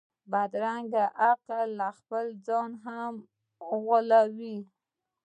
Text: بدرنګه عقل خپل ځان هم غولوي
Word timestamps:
بدرنګه 0.31 1.03
عقل 1.29 1.71
خپل 1.97 2.25
ځان 2.45 2.71
هم 2.85 3.13
غولوي 3.83 4.57